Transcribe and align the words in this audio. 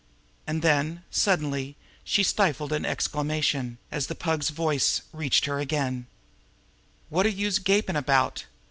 And 0.47 0.63
then, 0.63 1.03
suddenly, 1.11 1.75
she 2.03 2.23
stifled 2.23 2.73
an 2.73 2.87
exclamation, 2.87 3.77
as 3.91 4.07
the 4.07 4.15
Pug's 4.15 4.49
voice 4.49 5.01
reached 5.13 5.45
her 5.45 5.59
again: 5.59 6.07
"Wot 7.11 7.27
are 7.27 7.29
youse 7.29 7.59
gapin' 7.59 7.95
about? 7.95 8.45